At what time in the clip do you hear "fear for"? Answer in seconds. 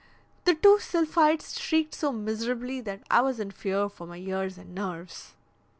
3.51-4.07